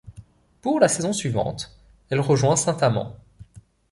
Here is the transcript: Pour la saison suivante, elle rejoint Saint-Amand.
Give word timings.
Pour 0.63 0.79
la 0.79 0.87
saison 0.87 1.13
suivante, 1.13 1.77
elle 2.09 2.21
rejoint 2.21 2.55
Saint-Amand. 2.55 3.15